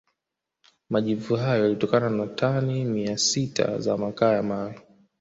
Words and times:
Majivu 0.89 1.35
hayo 1.35 1.59
yaliyotokana 1.61 2.09
na 2.09 2.27
tani 2.27 2.85
mia 2.85 3.17
sita 3.17 3.79
za 3.79 3.97
makaa 3.97 4.33
ya 4.33 4.43
mawe 4.43 4.81